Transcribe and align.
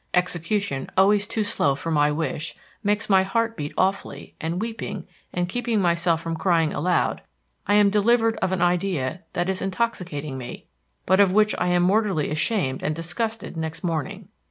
Execution, 0.15 0.89
always 0.97 1.27
too 1.27 1.43
slow 1.43 1.75
for 1.75 1.91
my 1.91 2.09
wish, 2.11 2.55
makes 2.83 3.07
my 3.07 3.21
heart 3.21 3.55
beat 3.55 3.71
awfully, 3.77 4.33
and 4.41 4.59
weeping, 4.59 5.05
and 5.31 5.47
keeping 5.47 5.79
myself 5.79 6.21
from 6.21 6.35
crying 6.35 6.73
aloud, 6.73 7.21
I 7.67 7.75
am 7.75 7.91
delivered 7.91 8.35
of 8.37 8.51
an 8.51 8.63
idea 8.63 9.21
that 9.33 9.47
is 9.47 9.61
intoxicating 9.61 10.39
me, 10.39 10.65
but 11.05 11.19
of 11.19 11.33
which 11.33 11.53
I 11.59 11.67
am 11.67 11.83
mortally 11.83 12.31
ashamed 12.31 12.81
and 12.81 12.95
disgusted 12.95 13.55
next 13.55 13.83
morning. 13.83 14.29